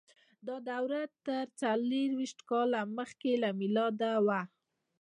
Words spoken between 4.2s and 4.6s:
وه.